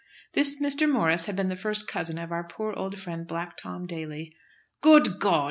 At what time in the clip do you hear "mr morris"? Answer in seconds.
0.59-1.27